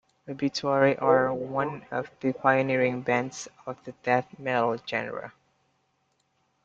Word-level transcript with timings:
Obituary 0.27 0.97
are 0.97 1.31
one 1.31 1.85
of 1.91 2.09
the 2.21 2.33
pioneering 2.33 3.03
bands 3.03 3.47
of 3.67 3.83
the 3.85 3.91
death 4.01 4.25
metal 4.39 4.75
genre. 4.87 5.31